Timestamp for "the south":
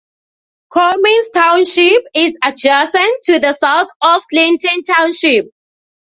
3.37-3.89